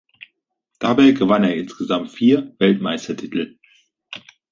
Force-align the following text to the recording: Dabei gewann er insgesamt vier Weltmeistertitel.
Dabei 0.79 1.11
gewann 1.11 1.43
er 1.43 1.55
insgesamt 1.55 2.09
vier 2.09 2.55
Weltmeistertitel. 2.57 3.59